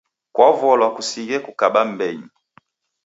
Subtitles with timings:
[0.33, 2.29] Kwavolwa kusighe kukaba m'mbenyu.